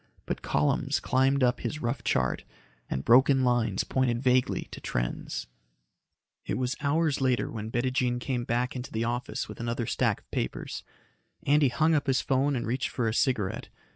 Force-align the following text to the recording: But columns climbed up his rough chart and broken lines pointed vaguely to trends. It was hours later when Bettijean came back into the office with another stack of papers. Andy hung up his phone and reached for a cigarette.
But 0.25 0.41
columns 0.41 0.99
climbed 0.99 1.43
up 1.43 1.59
his 1.59 1.79
rough 1.79 2.03
chart 2.03 2.43
and 2.89 3.05
broken 3.05 3.43
lines 3.43 3.83
pointed 3.83 4.19
vaguely 4.19 4.67
to 4.71 4.81
trends. 4.81 5.45
It 6.43 6.57
was 6.57 6.75
hours 6.81 7.21
later 7.21 7.51
when 7.51 7.69
Bettijean 7.69 8.17
came 8.19 8.43
back 8.43 8.75
into 8.75 8.91
the 8.91 9.03
office 9.03 9.47
with 9.47 9.59
another 9.59 9.85
stack 9.85 10.21
of 10.21 10.31
papers. 10.31 10.81
Andy 11.45 11.69
hung 11.69 11.93
up 11.93 12.07
his 12.07 12.19
phone 12.19 12.55
and 12.55 12.65
reached 12.65 12.89
for 12.89 13.07
a 13.07 13.13
cigarette. 13.13 13.69